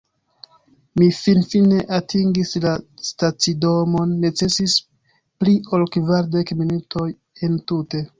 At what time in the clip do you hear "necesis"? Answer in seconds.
4.23-4.75